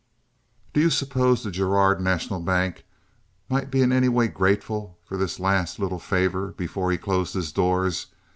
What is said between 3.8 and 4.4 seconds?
in any way